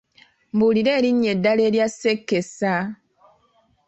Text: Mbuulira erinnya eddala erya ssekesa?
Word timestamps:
Mbuulira 0.53 0.91
erinnya 0.99 1.29
eddala 1.35 1.61
erya 1.67 1.87
ssekesa? 1.91 2.73